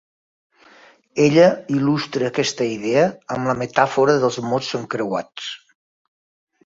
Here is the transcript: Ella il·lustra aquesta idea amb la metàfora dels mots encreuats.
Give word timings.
Ella 1.25 1.43
il·lustra 1.75 2.27
aquesta 2.31 2.67
idea 2.77 3.03
amb 3.37 3.51
la 3.53 3.57
metàfora 3.63 4.19
dels 4.25 4.41
mots 4.51 4.73
encreuats. 4.81 5.53